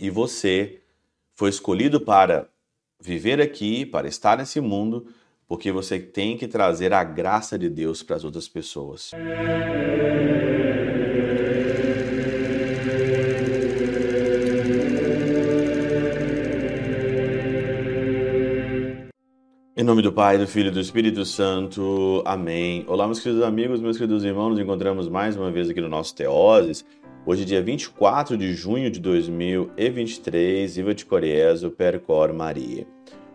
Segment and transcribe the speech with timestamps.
[0.00, 0.78] E você
[1.34, 2.48] foi escolhido para
[3.02, 5.08] viver aqui, para estar nesse mundo,
[5.48, 9.10] porque você tem que trazer a graça de Deus para as outras pessoas.
[19.76, 22.22] Em nome do Pai, do Filho e do Espírito Santo.
[22.24, 22.84] Amém.
[22.86, 24.50] Olá, meus queridos amigos, meus queridos irmãos.
[24.50, 26.84] Nos encontramos mais uma vez aqui no nosso Teoses.
[27.30, 30.76] Hoje, dia 24 de junho de 2023.
[30.76, 32.86] Viva de Coriezo, Percor Maria.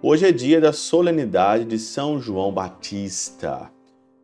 [0.00, 3.70] Hoje é dia da solenidade de São João Batista.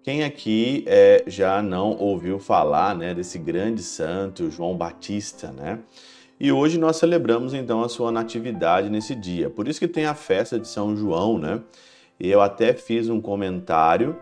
[0.03, 5.81] Quem aqui é, já não ouviu falar né, desse grande santo, João Batista, né?
[6.41, 9.51] E hoje nós celebramos então a sua natividade nesse dia.
[9.51, 11.61] Por isso que tem a festa de São João, né?
[12.19, 14.17] E eu até fiz um comentário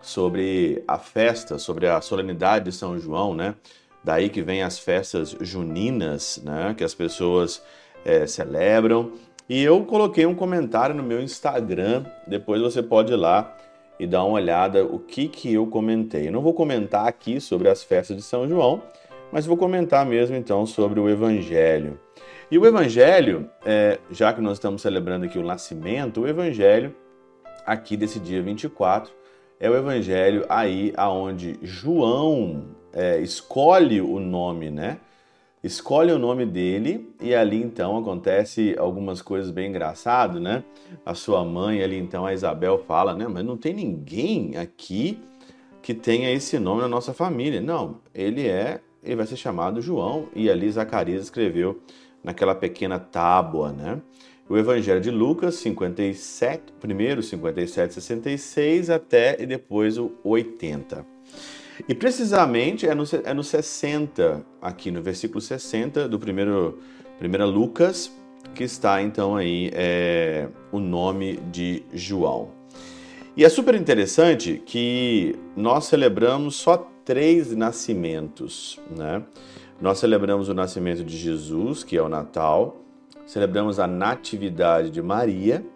[0.00, 3.56] sobre a festa, sobre a solenidade de São João, né?
[4.04, 6.74] Daí que vem as festas juninas, né?
[6.76, 7.62] Que as pessoas
[8.04, 9.12] é, celebram.
[9.48, 12.04] E eu coloquei um comentário no meu Instagram.
[12.26, 13.56] Depois você pode ir lá
[13.98, 16.28] e dar uma olhada o que que eu comentei.
[16.28, 18.82] Eu não vou comentar aqui sobre as festas de São João,
[19.32, 21.98] mas vou comentar mesmo então sobre o Evangelho.
[22.50, 26.94] E o Evangelho, é, já que nós estamos celebrando aqui o nascimento, o Evangelho
[27.64, 29.12] aqui desse dia 24
[29.58, 34.98] é o evangelho aí aonde João é, escolhe o nome, né?
[35.62, 40.62] Escolhe o nome dele e ali então acontece algumas coisas bem engraçadas, né?
[41.04, 43.26] A sua mãe ali então, a Isabel, fala, né?
[43.26, 45.18] Mas não tem ninguém aqui
[45.82, 47.60] que tenha esse nome na nossa família.
[47.60, 51.80] Não, ele é, ele vai ser chamado João e ali Zacarias escreveu
[52.22, 54.00] naquela pequena tábua, né?
[54.48, 61.06] o Evangelho de Lucas, 57, primeiro 57, 66 até e depois o 80.
[61.88, 66.78] E precisamente é no, é no 60, aqui no versículo 60 do primeiro,
[67.18, 68.12] primeira Lucas,
[68.54, 72.50] que está então aí é, o nome de João.
[73.36, 79.22] E é super interessante que nós celebramos só três nascimentos, né?
[79.80, 82.76] Nós celebramos o nascimento de Jesus, que é o Natal,
[83.26, 85.66] celebramos a Natividade de Maria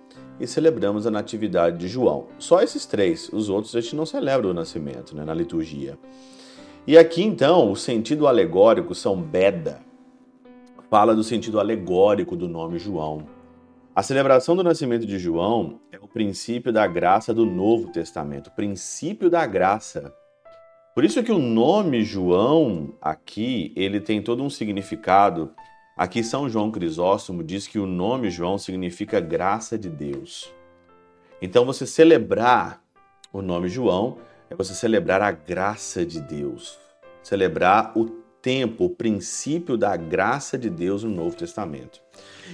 [0.40, 2.26] e celebramos a Natividade de João.
[2.38, 5.98] Só esses três, os outros a gente não celebra o nascimento né, na liturgia.
[6.86, 9.80] E aqui então, o sentido alegórico, São Beda,
[10.90, 13.26] fala do sentido alegórico do nome João.
[13.94, 18.52] A celebração do nascimento de João é o princípio da graça do Novo Testamento, o
[18.52, 20.14] princípio da graça.
[20.94, 25.52] Por isso que o nome João aqui, ele tem todo um significado
[25.98, 30.48] Aqui São João Crisóstomo diz que o nome João significa graça de Deus.
[31.42, 32.80] Então você celebrar
[33.32, 36.78] o nome João é você celebrar a graça de Deus,
[37.20, 38.04] celebrar o
[38.40, 42.00] tempo, o princípio da graça de Deus no Novo Testamento.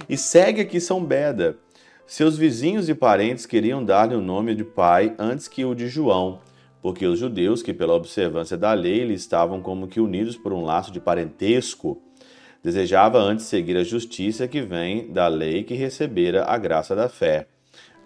[0.09, 1.55] E segue aqui São Beda.
[2.07, 6.39] Seus vizinhos e parentes queriam dar-lhe o nome de pai antes que o de João,
[6.81, 10.65] porque os judeus, que pela observância da lei lhe estavam como que unidos por um
[10.65, 12.01] laço de parentesco,
[12.65, 17.47] Desejava antes seguir a justiça que vem da lei que recebera a graça da fé.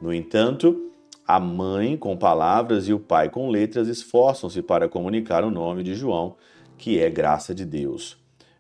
[0.02, 0.92] No entanto,
[1.25, 5.96] a mãe com palavras e o pai com letras esforçam-se para comunicar o nome de
[5.96, 6.36] João,
[6.78, 8.18] que é graça de Deus.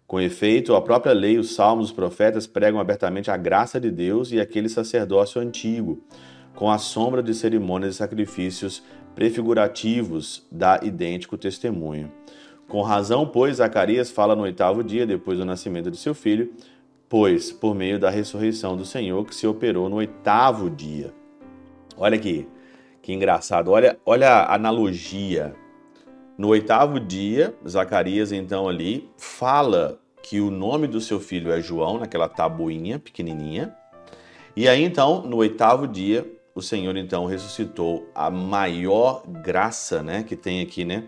[0.07, 4.31] Com efeito, a própria lei, os salmos, os profetas pregam abertamente a graça de Deus
[4.31, 6.01] e aquele sacerdócio antigo,
[6.55, 8.81] com a sombra de cerimônias e sacrifícios
[9.13, 12.09] prefigurativos da idêntico testemunho.
[12.69, 16.53] Com razão, pois, Zacarias fala no oitavo dia depois do nascimento de seu filho,
[17.09, 21.11] pois, por meio da ressurreição do Senhor que se operou no oitavo dia.
[21.97, 22.47] Olha aqui,
[23.01, 23.71] que engraçado.
[23.71, 25.55] Olha, olha a analogia.
[26.37, 31.97] No oitavo dia, Zacarias, então, ali, fala que o nome do seu filho é João,
[31.97, 33.75] naquela tabuinha pequenininha.
[34.55, 40.35] E aí, então, no oitavo dia, o Senhor, então, ressuscitou a maior graça, né, que
[40.35, 41.05] tem aqui, né?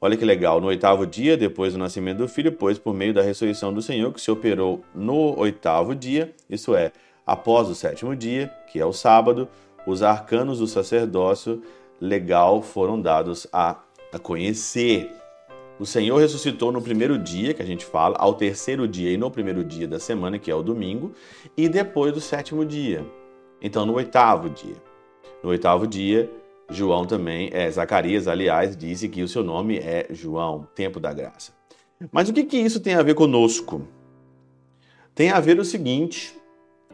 [0.00, 3.20] Olha que legal, no oitavo dia, depois do nascimento do filho, pois por meio da
[3.20, 6.92] ressurreição do Senhor, que se operou no oitavo dia, isso é,
[7.26, 9.48] após o sétimo dia, que é o sábado,
[9.84, 11.60] os arcanos do sacerdócio
[12.00, 13.76] legal foram dados a,
[14.12, 15.10] a conhecer.
[15.80, 19.32] O Senhor ressuscitou no primeiro dia, que a gente fala, ao terceiro dia e no
[19.32, 21.12] primeiro dia da semana, que é o domingo,
[21.56, 23.04] e depois do sétimo dia.
[23.60, 24.76] Então, no oitavo dia.
[25.42, 26.30] No oitavo dia,
[26.70, 31.52] João também, é, Zacarias, aliás, disse que o seu nome é João, tempo da graça.
[32.12, 33.86] Mas o que, que isso tem a ver conosco?
[35.14, 36.36] Tem a ver o seguinte: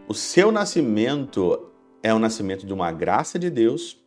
[0.08, 1.70] o seu nascimento
[2.02, 3.98] é o nascimento de uma graça de Deus,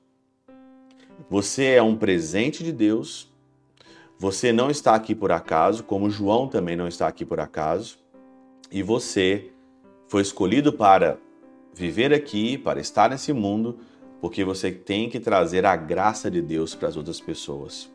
[1.29, 3.31] você é um presente de Deus,
[4.17, 7.99] você não está aqui por acaso, como João também não está aqui por acaso,
[8.71, 9.51] e você
[10.07, 11.17] foi escolhido para
[11.73, 13.79] viver aqui, para estar nesse mundo,
[14.21, 17.89] porque você tem que trazer a graça de Deus para as outras pessoas.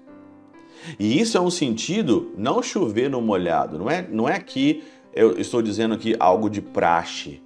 [0.99, 4.83] E isso é um sentido não chover no molhado, não é, não é que
[5.15, 7.43] eu estou dizendo aqui algo de praxe.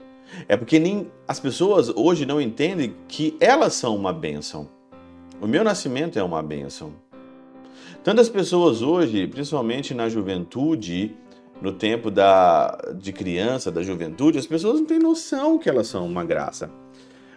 [0.48, 4.68] É porque nem as pessoas hoje não entendem que elas são uma bênção.
[5.40, 6.94] O meu nascimento é uma bênção.
[8.02, 11.14] Tantas pessoas hoje, principalmente na juventude,
[11.60, 16.06] no tempo da, de criança, da juventude, as pessoas não têm noção que elas são
[16.06, 16.70] uma graça.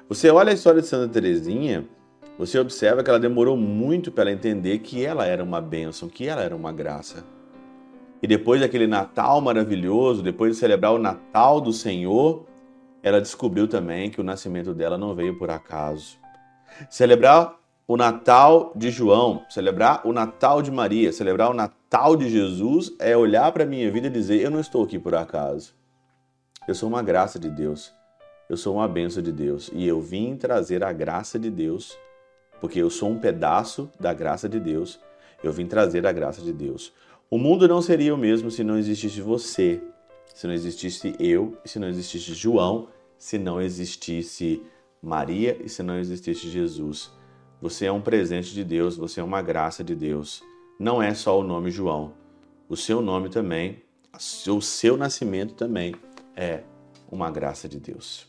[0.10, 1.88] Você olha a história de Santa Teresinha,
[2.36, 6.42] você observa que ela demorou muito para entender que ela era uma bênção, que ela
[6.42, 7.24] era uma graça.
[8.20, 12.44] E depois daquele Natal maravilhoso, depois de celebrar o Natal do Senhor,
[13.04, 16.18] ela descobriu também que o nascimento dela não veio por acaso.
[16.90, 22.96] Celebrar o Natal de João, celebrar o Natal de Maria, celebrar o Natal de Jesus
[22.98, 25.76] é olhar para a minha vida e dizer: eu não estou aqui por acaso.
[26.68, 27.99] Eu sou uma graça de Deus.
[28.50, 31.96] Eu sou uma benção de Deus e eu vim trazer a graça de Deus,
[32.60, 35.00] porque eu sou um pedaço da graça de Deus.
[35.44, 36.92] Eu vim trazer a graça de Deus.
[37.30, 39.80] O mundo não seria o mesmo se não existisse você,
[40.34, 42.88] se não existisse eu, se não existisse João,
[43.20, 44.64] se não existisse
[45.00, 47.12] Maria e se não existisse Jesus.
[47.62, 50.42] Você é um presente de Deus, você é uma graça de Deus.
[50.80, 52.14] Não é só o nome João.
[52.68, 53.84] O seu nome também,
[54.48, 55.94] o seu nascimento também
[56.36, 56.64] é
[57.12, 58.29] uma graça de Deus.